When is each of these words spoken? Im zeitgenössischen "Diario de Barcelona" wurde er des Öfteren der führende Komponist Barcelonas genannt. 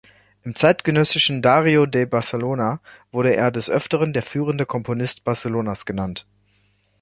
Im 0.41 0.55
zeitgenössischen 0.55 1.43
"Diario 1.43 1.85
de 1.85 2.05
Barcelona" 2.07 2.79
wurde 3.11 3.35
er 3.35 3.51
des 3.51 3.69
Öfteren 3.69 4.13
der 4.13 4.23
führende 4.23 4.65
Komponist 4.65 5.23
Barcelonas 5.23 5.85
genannt. 5.85 6.25